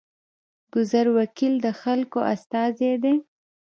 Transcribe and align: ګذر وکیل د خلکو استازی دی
ګذر 0.73 1.07
وکیل 1.17 1.53
د 1.65 1.67
خلکو 1.81 2.19
استازی 2.33 2.93
دی 3.03 3.15